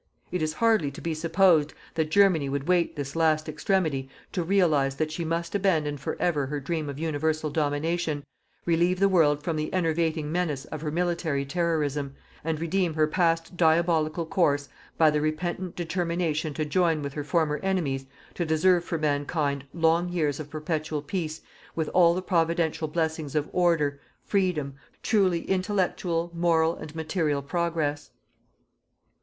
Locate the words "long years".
19.71-20.39